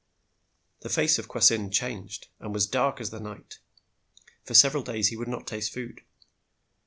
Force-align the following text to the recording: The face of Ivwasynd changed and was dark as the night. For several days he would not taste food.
The 0.79 0.89
face 0.89 1.19
of 1.19 1.27
Ivwasynd 1.27 1.71
changed 1.73 2.25
and 2.39 2.51
was 2.55 2.65
dark 2.65 2.99
as 2.99 3.11
the 3.11 3.19
night. 3.19 3.59
For 4.43 4.55
several 4.55 4.81
days 4.81 5.09
he 5.09 5.15
would 5.15 5.27
not 5.27 5.45
taste 5.45 5.71
food. 5.71 6.01